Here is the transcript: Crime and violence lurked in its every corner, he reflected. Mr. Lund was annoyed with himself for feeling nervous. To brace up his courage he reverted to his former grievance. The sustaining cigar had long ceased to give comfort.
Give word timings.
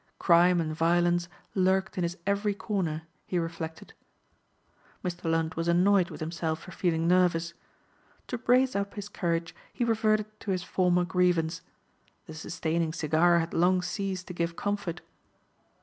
Crime 0.17 0.59
and 0.59 0.75
violence 0.75 1.29
lurked 1.53 1.95
in 1.95 2.03
its 2.03 2.15
every 2.25 2.55
corner, 2.55 3.03
he 3.27 3.37
reflected. 3.37 3.93
Mr. 5.05 5.29
Lund 5.29 5.53
was 5.53 5.67
annoyed 5.67 6.09
with 6.09 6.21
himself 6.21 6.57
for 6.63 6.71
feeling 6.71 7.07
nervous. 7.07 7.53
To 8.25 8.39
brace 8.39 8.75
up 8.75 8.95
his 8.95 9.07
courage 9.07 9.53
he 9.71 9.83
reverted 9.85 10.25
to 10.39 10.49
his 10.49 10.63
former 10.63 11.05
grievance. 11.05 11.61
The 12.25 12.33
sustaining 12.33 12.93
cigar 12.93 13.37
had 13.37 13.53
long 13.53 13.83
ceased 13.83 14.25
to 14.29 14.33
give 14.33 14.55
comfort. 14.55 15.01